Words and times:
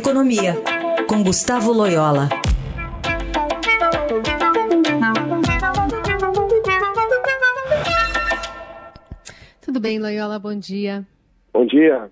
Economia, 0.00 0.54
com 1.06 1.22
Gustavo 1.22 1.72
Loyola. 1.72 2.26
Tudo 9.60 9.78
bem, 9.78 9.98
Loyola? 9.98 10.38
Bom 10.38 10.58
dia. 10.58 11.06
Bom 11.52 11.66
dia. 11.66 12.10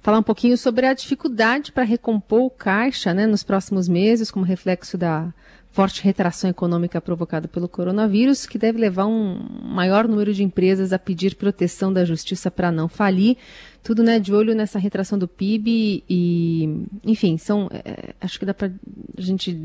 Falar 0.00 0.20
um 0.20 0.22
pouquinho 0.22 0.56
sobre 0.56 0.86
a 0.86 0.94
dificuldade 0.94 1.72
para 1.72 1.82
recompor 1.82 2.42
o 2.42 2.50
caixa 2.50 3.12
né, 3.12 3.26
nos 3.26 3.42
próximos 3.42 3.88
meses, 3.88 4.30
como 4.30 4.44
reflexo 4.44 4.96
da 4.96 5.34
forte 5.78 6.02
retração 6.02 6.50
econômica 6.50 7.00
provocada 7.00 7.46
pelo 7.46 7.68
coronavírus, 7.68 8.44
que 8.46 8.58
deve 8.58 8.80
levar 8.80 9.06
um 9.06 9.38
maior 9.62 10.08
número 10.08 10.32
de 10.32 10.42
empresas 10.42 10.92
a 10.92 10.98
pedir 10.98 11.36
proteção 11.36 11.92
da 11.92 12.04
justiça 12.04 12.50
para 12.50 12.72
não 12.72 12.88
falir. 12.88 13.36
Tudo 13.84 14.02
né, 14.02 14.18
de 14.18 14.34
olho 14.34 14.56
nessa 14.56 14.76
retração 14.76 15.16
do 15.16 15.28
PIB 15.28 16.02
e, 16.10 16.84
enfim, 17.04 17.38
são, 17.38 17.68
é, 17.72 18.12
acho 18.20 18.40
que 18.40 18.44
dá 18.44 18.52
para 18.52 18.66
a 18.66 19.20
gente 19.20 19.56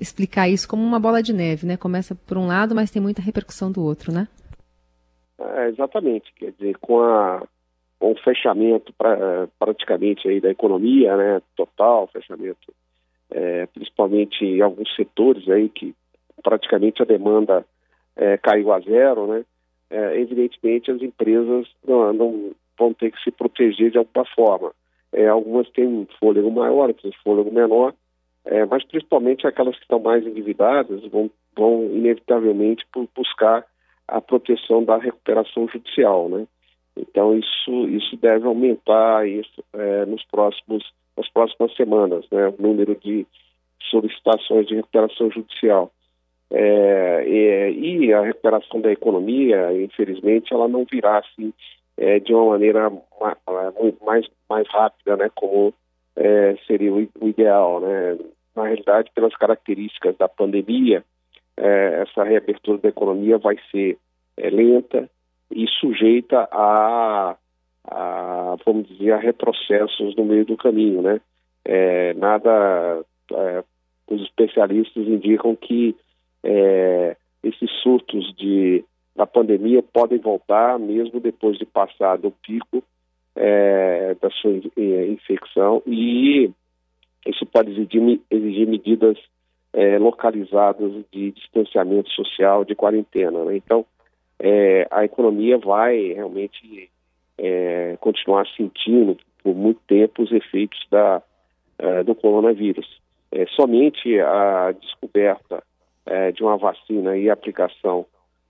explicar 0.00 0.48
isso 0.48 0.66
como 0.66 0.82
uma 0.82 0.98
bola 0.98 1.22
de 1.22 1.34
neve, 1.34 1.66
né? 1.66 1.76
Começa 1.76 2.14
por 2.14 2.38
um 2.38 2.46
lado, 2.46 2.74
mas 2.74 2.90
tem 2.90 3.02
muita 3.02 3.20
repercussão 3.20 3.70
do 3.70 3.84
outro, 3.84 4.10
né? 4.10 4.26
É, 5.38 5.68
exatamente, 5.68 6.32
quer 6.34 6.52
dizer, 6.52 6.78
com, 6.78 6.98
a, 6.98 7.42
com 7.98 8.12
o 8.12 8.18
fechamento 8.24 8.90
pra, 8.96 9.46
praticamente 9.58 10.26
aí 10.26 10.40
da 10.40 10.48
economia, 10.50 11.14
né, 11.14 11.42
total, 11.54 12.08
fechamento 12.10 12.72
é, 13.30 13.66
principalmente 13.66 14.44
em 14.44 14.60
alguns 14.60 14.94
setores 14.94 15.48
aí 15.48 15.68
que 15.68 15.94
praticamente 16.42 17.02
a 17.02 17.04
demanda 17.04 17.64
é, 18.16 18.36
caiu 18.38 18.72
a 18.72 18.80
zero, 18.80 19.26
né? 19.26 19.44
É, 19.90 20.20
evidentemente 20.20 20.90
as 20.90 21.02
empresas 21.02 21.66
não, 21.86 22.12
não, 22.12 22.50
vão 22.78 22.94
ter 22.94 23.10
que 23.10 23.22
se 23.22 23.30
proteger 23.30 23.90
de 23.90 23.98
alguma 23.98 24.24
forma. 24.34 24.72
É, 25.12 25.26
algumas 25.26 25.68
têm 25.70 25.86
um 25.86 26.06
fôlego 26.18 26.50
maior, 26.50 26.88
outras 26.88 27.14
fôlego 27.16 27.52
menor, 27.52 27.92
é, 28.44 28.64
mas 28.64 28.84
principalmente 28.84 29.46
aquelas 29.46 29.74
que 29.76 29.82
estão 29.82 29.98
mais 29.98 30.24
endividadas 30.24 31.02
vão, 31.06 31.30
vão 31.56 31.84
inevitavelmente 31.84 32.86
buscar 33.14 33.66
a 34.06 34.20
proteção 34.20 34.84
da 34.84 34.96
recuperação 34.96 35.68
judicial, 35.68 36.28
né? 36.28 36.46
Então 37.00 37.36
isso 37.36 37.88
isso 37.88 38.16
deve 38.16 38.46
aumentar 38.46 39.26
isso 39.26 39.64
é, 39.72 40.04
nos 40.04 40.24
próximos 40.24 40.84
nas 41.16 41.28
próximas 41.30 41.74
semanas, 41.76 42.24
né, 42.30 42.48
o 42.48 42.62
número 42.62 42.94
de 42.94 43.26
solicitações 43.90 44.66
de 44.66 44.76
recuperação 44.76 45.30
judicial. 45.30 45.90
É, 46.50 47.24
e, 47.26 48.06
e, 48.06 48.12
a 48.12 48.22
recuperação 48.22 48.80
da 48.80 48.90
economia, 48.90 49.72
infelizmente, 49.82 50.52
ela 50.52 50.66
não 50.66 50.84
virá 50.90 51.18
assim 51.18 51.52
é, 51.96 52.18
de 52.18 52.32
uma 52.32 52.50
maneira 52.50 52.90
mais, 54.04 54.26
mais 54.48 54.66
rápida, 54.68 55.16
né, 55.16 55.30
como 55.34 55.72
é, 56.16 56.56
seria 56.66 56.92
o, 56.92 57.06
o, 57.20 57.28
ideal. 57.28 57.80
Né? 57.80 58.18
Na 58.56 58.64
realidade, 58.64 59.10
pelas 59.14 59.34
características 59.36 60.16
da 60.16 60.28
pandemia, 60.28 61.04
é, 61.56 62.02
essa 62.02 62.24
reabertura 62.24 62.78
da 62.78 62.88
economia 62.88 63.38
vai 63.38 63.56
ser 63.70 63.98
é, 64.36 64.50
lenta 64.50 65.08
e 65.50 65.66
sujeita 65.80 66.48
a 66.52 67.36
a, 67.90 68.56
vamos 68.64 68.88
dizer, 68.88 69.12
a 69.12 69.18
retrocessos 69.18 70.14
no 70.16 70.24
meio 70.24 70.44
do 70.44 70.56
caminho, 70.56 71.02
né? 71.02 71.20
É, 71.64 72.14
nada, 72.14 73.04
é, 73.32 73.64
os 74.08 74.22
especialistas 74.22 75.06
indicam 75.06 75.54
que 75.56 75.94
é, 76.42 77.16
esses 77.42 77.70
surtos 77.82 78.34
de, 78.36 78.84
da 79.14 79.26
pandemia 79.26 79.82
podem 79.82 80.18
voltar 80.18 80.78
mesmo 80.78 81.20
depois 81.20 81.58
de 81.58 81.66
passado 81.66 82.28
o 82.28 82.32
pico 82.32 82.82
é, 83.36 84.16
da 84.20 84.30
sua 84.30 84.52
infecção 84.76 85.82
e 85.86 86.50
isso 87.26 87.44
pode 87.46 87.70
exigir, 87.70 88.20
exigir 88.30 88.66
medidas 88.66 89.18
é, 89.72 89.98
localizadas 89.98 90.92
de 91.12 91.30
distanciamento 91.32 92.10
social, 92.10 92.64
de 92.64 92.74
quarentena. 92.74 93.44
Né? 93.44 93.56
Então, 93.56 93.84
é, 94.40 94.88
a 94.90 95.04
economia 95.04 95.58
vai 95.58 96.14
realmente 96.14 96.90
é, 97.36 97.96
continuar 98.00 98.46
sentindo 98.56 99.16
por 99.42 99.54
muito 99.54 99.80
tempo 99.86 100.22
os 100.22 100.32
efeitos 100.32 100.78
da, 100.90 101.22
é, 101.78 102.02
do 102.02 102.14
coronavírus. 102.14 103.00
É, 103.30 103.46
somente 103.48 104.18
a 104.18 104.72
descoberta 104.72 105.62
é, 106.06 106.32
de 106.32 106.42
uma 106.42 106.56
vacina 106.56 107.16
e 107.16 107.28
aplicação 107.28 108.06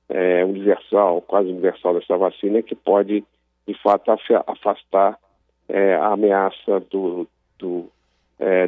é, 0.09 0.45
universal, 0.45 1.21
quase 1.23 1.49
universal 1.49 1.95
dessa 1.95 2.17
vacina, 2.17 2.63
que 2.63 2.75
pode, 2.75 3.25
de 3.67 3.75
fato, 3.83 4.11
afastar 4.47 5.19
a 6.01 6.13
ameaça 6.13 6.81
do, 6.91 7.29
do, 7.57 7.89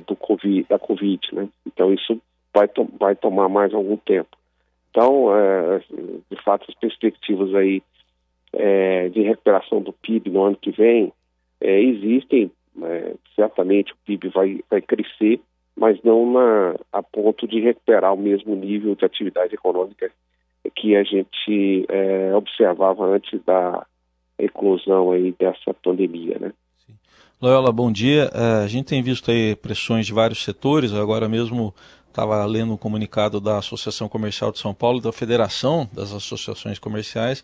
do 0.06 0.14
COVID, 0.14 0.68
da 0.68 0.78
Covid. 0.78 1.20
Né? 1.32 1.48
Então, 1.66 1.92
isso 1.92 2.20
vai, 2.54 2.68
to 2.68 2.88
vai 2.96 3.16
tomar 3.16 3.48
mais 3.48 3.74
algum 3.74 3.96
tempo. 3.96 4.36
Então, 4.92 5.28
de 6.30 6.42
fato, 6.44 6.66
as 6.68 6.74
perspectivas 6.74 7.54
aí 7.54 7.82
é, 8.52 9.08
de 9.08 9.22
recuperação 9.22 9.80
do 9.80 9.92
PIB 9.92 10.30
no 10.30 10.44
ano 10.44 10.56
que 10.60 10.70
vem 10.70 11.12
é, 11.60 11.80
existem. 11.80 12.50
É, 12.82 13.14
certamente 13.34 13.92
o 13.92 13.96
PIB 14.06 14.28
vai, 14.28 14.60
vai 14.70 14.80
crescer, 14.80 15.40
mas 15.76 16.00
não 16.02 16.32
na, 16.32 16.74
a 16.92 17.02
ponto 17.02 17.46
de 17.46 17.60
recuperar 17.60 18.12
o 18.14 18.18
mesmo 18.18 18.54
nível 18.54 18.94
de 18.94 19.04
atividade 19.04 19.54
econômica 19.54 20.10
que 20.76 20.96
a 20.96 21.02
gente 21.02 21.86
é, 21.88 22.34
observava 22.34 23.04
antes 23.04 23.42
da 23.44 23.84
eclosão 24.38 25.10
aí 25.10 25.34
dessa 25.38 25.74
pandemia, 25.82 26.38
né? 26.38 26.52
Loyola, 27.40 27.72
bom 27.72 27.90
dia. 27.90 28.30
É, 28.32 28.64
a 28.64 28.68
gente 28.68 28.86
tem 28.86 29.02
visto 29.02 29.30
aí 29.30 29.56
pressões 29.56 30.06
de 30.06 30.12
vários 30.12 30.44
setores, 30.44 30.94
agora 30.94 31.28
mesmo 31.28 31.74
estava 32.12 32.44
lendo 32.44 32.74
um 32.74 32.76
comunicado 32.76 33.40
da 33.40 33.58
Associação 33.58 34.08
Comercial 34.08 34.52
de 34.52 34.58
São 34.58 34.72
Paulo, 34.74 35.00
da 35.00 35.12
Federação 35.12 35.88
das 35.92 36.12
Associações 36.12 36.78
Comerciais, 36.78 37.42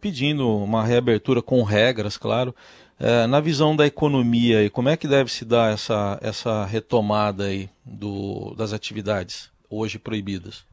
pedindo 0.00 0.48
uma 0.48 0.84
reabertura 0.84 1.42
com 1.42 1.62
regras, 1.62 2.16
claro. 2.16 2.54
É, 2.98 3.26
na 3.26 3.40
visão 3.40 3.76
da 3.76 3.86
economia, 3.86 4.64
e 4.64 4.70
como 4.70 4.88
é 4.88 4.96
que 4.96 5.06
deve 5.06 5.30
se 5.30 5.44
dar 5.44 5.70
essa, 5.72 6.18
essa 6.22 6.64
retomada 6.64 7.44
aí 7.44 7.68
do, 7.84 8.54
das 8.56 8.72
atividades 8.72 9.52
hoje 9.70 9.98
proibidas? 9.98 10.64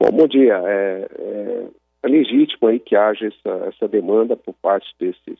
Bom, 0.00 0.10
bom 0.10 0.26
dia. 0.26 0.54
É, 0.64 1.08
é, 1.18 1.66
é 2.04 2.08
legítimo 2.08 2.68
aí 2.68 2.80
que 2.80 2.96
haja 2.96 3.26
essa, 3.26 3.66
essa 3.66 3.86
demanda 3.86 4.34
por 4.34 4.54
parte 4.62 4.88
desses 4.98 5.38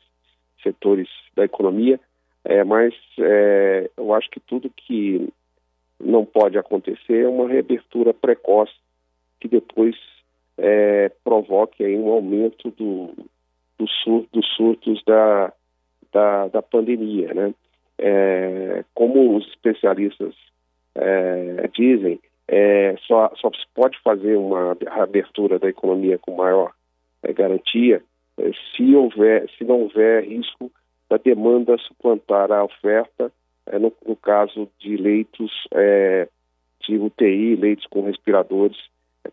setores 0.61 1.07
da 1.35 1.45
economia, 1.45 1.99
é, 2.45 2.63
mas 2.63 2.93
é, 3.19 3.89
eu 3.97 4.13
acho 4.13 4.29
que 4.29 4.39
tudo 4.39 4.69
que 4.69 5.29
não 6.03 6.25
pode 6.25 6.57
acontecer 6.57 7.23
é 7.23 7.27
uma 7.27 7.47
reabertura 7.47 8.13
precoce 8.13 8.73
que 9.39 9.47
depois 9.47 9.95
é, 10.57 11.09
provoque 11.23 11.83
aí 11.83 11.97
um 11.97 12.09
aumento 12.09 12.69
do, 12.71 13.13
do 13.77 13.87
sur, 13.87 14.25
dos 14.31 14.47
surtos 14.55 15.01
da, 15.05 15.51
da, 16.11 16.47
da 16.47 16.61
pandemia. 16.61 17.33
Né? 17.33 17.53
É, 17.97 18.83
como 18.93 19.35
os 19.35 19.47
especialistas 19.47 20.35
é, 20.95 21.69
dizem, 21.73 22.19
é, 22.47 22.95
só, 23.07 23.31
só 23.35 23.49
se 23.51 23.65
pode 23.73 23.97
fazer 24.03 24.35
uma 24.35 24.77
abertura 24.89 25.57
da 25.57 25.69
economia 25.69 26.17
com 26.17 26.35
maior 26.35 26.73
é, 27.23 27.33
garantia 27.33 28.03
é, 28.37 28.51
se, 28.75 28.95
houver, 28.95 29.49
se 29.57 29.63
não 29.63 29.81
houver 29.81 30.23
risco 30.25 30.71
da 31.09 31.17
demanda 31.17 31.77
suplantar 31.77 32.51
a 32.51 32.63
oferta, 32.63 33.31
no, 33.79 33.93
no, 34.07 34.15
caso 34.15 34.69
de 34.79 34.97
leitos 34.97 35.51
de 36.81 36.97
UTI, 36.97 37.55
leitos 37.55 37.85
com 37.87 38.03
respiradores, 38.03 38.77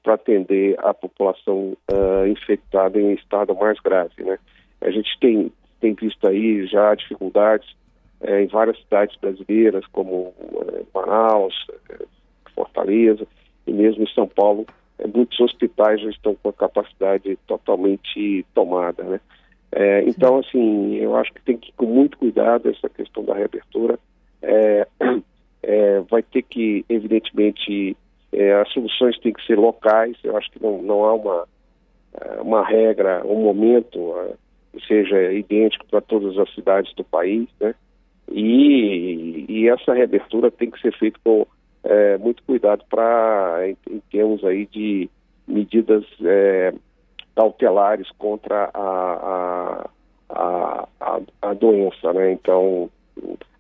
para 0.03 0.15
atender 0.15 0.77
a 0.81 0.93
população 0.93 1.77
uh, 1.91 2.27
infectada 2.27 3.01
em 3.01 3.13
estado 3.15 3.55
mais 3.55 3.79
grave. 3.81 4.23
Né? 4.23 4.39
A 4.81 4.91
gente 4.91 5.19
tem, 5.21 5.53
tem 5.81 5.95
visto 5.95 6.27
aí 6.29 6.67
já 6.67 6.95
dificuldades 6.95 7.69
eh, 8.21 8.43
em 8.43 8.47
várias 8.47 8.79
cidades 8.81 9.17
brasileiras, 9.17 9.87
como 9.87 10.35
eh, 10.67 10.83
Manaus, 10.95 11.55
Fortaleza 12.55 13.27
e 13.67 13.73
mesmo 13.73 14.05
em 14.05 14.13
São 14.13 14.27
Paulo, 14.27 14.67
muitos 15.15 15.39
hospitais 15.41 16.01
já 16.01 16.11
estão 16.11 16.35
com 16.35 16.49
a 16.49 16.53
capacidade 16.53 17.37
totalmente 17.47 18.45
tomada. 18.55 19.03
Né? 19.05 19.21
então, 20.07 20.39
assim, 20.39 20.97
eu 20.97 21.15
acho 21.17 21.33
que 21.33 21.43
tem 21.43 21.57
que 21.57 21.69
ir 21.69 21.75
com 21.77 21.87
muito 21.87 22.19
cuidado 22.19 22.69
essa 22.69 22.89
questão 22.89 23.25
da 23.25 23.35
reabertura. 23.35 23.99
Que, 26.49 26.85
evidentemente, 26.89 27.97
é, 28.33 28.55
as 28.55 28.69
soluções 28.73 29.19
têm 29.21 29.33
que 29.33 29.45
ser 29.47 29.59
locais, 29.59 30.17
eu 30.23 30.37
acho 30.37 30.51
que 30.51 30.63
não, 30.63 30.83
não 30.83 31.05
há 31.05 31.15
uma, 31.15 31.49
é, 32.21 32.41
uma 32.41 32.65
regra, 32.65 33.23
um 33.25 33.43
momento 33.43 33.99
uh, 33.99 34.37
que 34.73 34.87
seja 34.87 35.33
idêntico 35.33 35.87
para 35.87 36.01
todas 36.01 36.37
as 36.39 36.53
cidades 36.55 36.93
do 36.95 37.05
país, 37.05 37.49
né? 37.61 37.75
E, 38.31 39.47
e 39.49 39.69
essa 39.69 39.95
reabertura 39.95 40.51
tem 40.51 40.71
que 40.71 40.81
ser 40.81 40.93
feita 40.99 41.19
com 41.25 41.47
é, 41.83 42.19
muito 42.19 42.43
cuidado 42.43 42.85
para, 42.91 43.61
em, 43.67 43.77
em, 43.91 44.01
termos 44.11 44.45
aí 44.45 44.67
de 44.67 45.09
medidas 45.47 46.05
é, 46.23 46.75
cautelares 47.35 48.11
contra 48.19 48.71
a, 48.75 49.89
a, 50.29 50.89
a, 51.01 51.21
a, 51.41 51.55
doença, 51.55 52.13
né? 52.13 52.33
Então, 52.33 52.91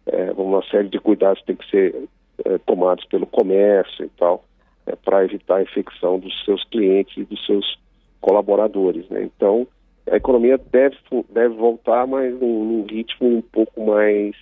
é, 0.06 0.32
uma 0.32 0.62
série 0.64 0.88
de 0.88 0.98
cuidados 0.98 1.42
tem 1.44 1.56
que 1.56 1.70
ser 1.70 2.08
é, 2.44 2.58
tomados 2.58 3.04
pelo 3.06 3.26
comércio 3.26 4.04
e 4.04 4.08
tal, 4.10 4.44
é, 4.86 4.96
para 4.96 5.24
evitar 5.24 5.56
a 5.56 5.62
infecção 5.62 6.18
dos 6.18 6.44
seus 6.44 6.62
clientes 6.64 7.16
e 7.16 7.24
dos 7.24 7.44
seus 7.46 7.78
colaboradores. 8.20 9.08
Né? 9.08 9.24
Então, 9.24 9.66
a 10.10 10.16
economia 10.16 10.58
deve, 10.58 10.96
deve 11.30 11.54
voltar, 11.54 12.06
mas 12.06 12.32
num, 12.40 12.64
num 12.64 12.86
ritmo 12.86 13.38
um 13.38 13.42
pouco 13.42 13.84
mais, 13.84 14.34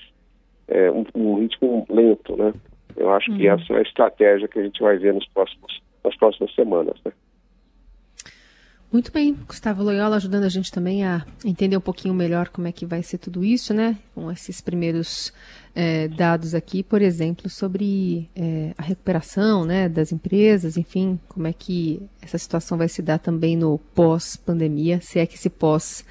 é, 0.68 0.90
um, 0.90 1.04
um, 1.14 1.40
ritmo 1.40 1.86
lento, 1.88 2.36
né? 2.36 2.52
Eu 2.96 3.10
acho 3.10 3.30
uhum. 3.30 3.36
que 3.36 3.48
essa 3.48 3.72
é 3.74 3.78
a 3.78 3.82
estratégia 3.82 4.48
que 4.48 4.58
a 4.58 4.62
gente 4.62 4.80
vai 4.80 4.96
ver 4.96 5.12
nos 5.12 5.26
próximos, 5.28 5.82
nas 6.02 6.16
próximas 6.16 6.54
semanas, 6.54 6.96
né? 7.04 7.12
Muito 8.92 9.12
bem, 9.12 9.36
Gustavo 9.46 9.82
Loyola 9.82 10.16
ajudando 10.16 10.44
a 10.44 10.48
gente 10.48 10.70
também 10.70 11.04
a 11.04 11.26
entender 11.44 11.76
um 11.76 11.80
pouquinho 11.80 12.14
melhor 12.14 12.48
como 12.48 12.68
é 12.68 12.72
que 12.72 12.86
vai 12.86 13.02
ser 13.02 13.18
tudo 13.18 13.44
isso, 13.44 13.74
né? 13.74 13.98
Com 14.14 14.30
esses 14.30 14.60
primeiros 14.60 15.32
é, 15.74 16.06
dados 16.08 16.54
aqui, 16.54 16.82
por 16.82 17.02
exemplo, 17.02 17.50
sobre 17.50 18.30
é, 18.34 18.72
a 18.78 18.82
recuperação 18.82 19.64
né, 19.64 19.88
das 19.88 20.12
empresas, 20.12 20.76
enfim, 20.76 21.18
como 21.28 21.46
é 21.46 21.52
que 21.52 22.00
essa 22.22 22.38
situação 22.38 22.78
vai 22.78 22.88
se 22.88 23.02
dar 23.02 23.18
também 23.18 23.56
no 23.56 23.78
pós-pandemia, 23.94 25.00
se 25.00 25.18
é 25.18 25.26
que 25.26 25.34
esse 25.34 25.50
pós 25.50 26.04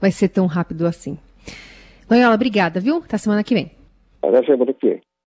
vai 0.00 0.12
ser 0.12 0.28
tão 0.28 0.46
rápido 0.46 0.86
assim. 0.86 1.18
Loyola, 2.08 2.34
obrigada, 2.34 2.80
viu? 2.80 2.98
Até 2.98 3.18
semana 3.18 3.44
que 3.44 3.54
vem. 3.54 3.72
Até 4.22 4.44
semana 4.44 4.72
que 4.72 4.88
vem. 4.88 5.00